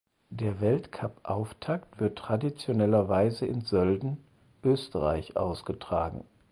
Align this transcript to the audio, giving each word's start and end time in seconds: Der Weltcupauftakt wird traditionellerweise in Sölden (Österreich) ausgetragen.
Der 0.31 0.61
Weltcupauftakt 0.61 1.99
wird 1.99 2.17
traditionellerweise 2.17 3.45
in 3.45 3.61
Sölden 3.61 4.17
(Österreich) 4.63 5.37
ausgetragen. 5.37 6.23